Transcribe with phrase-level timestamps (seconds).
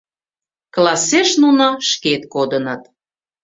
[0.73, 2.81] Классеш нуно шкет кодыныт.